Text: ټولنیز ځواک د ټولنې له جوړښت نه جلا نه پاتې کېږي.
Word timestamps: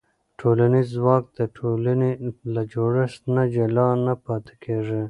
ټولنیز 0.39 0.87
ځواک 0.97 1.23
د 1.37 1.39
ټولنې 1.57 2.11
له 2.53 2.61
جوړښت 2.73 3.21
نه 3.35 3.43
جلا 3.53 3.87
نه 4.05 4.13
پاتې 4.25 4.53
کېږي. 4.63 4.99